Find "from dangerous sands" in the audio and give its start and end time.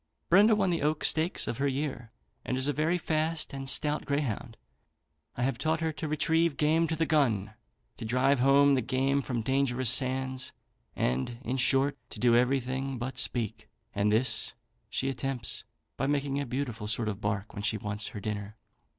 9.21-10.53